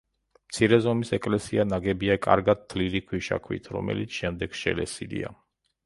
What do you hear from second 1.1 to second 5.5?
ეკლესია ნაგებია კარგად თლილი ქვიშაქვით, რომელიც შემდეგ შელესილია.